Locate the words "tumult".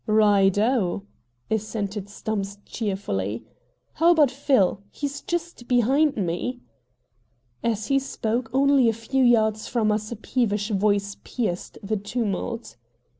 11.97-12.77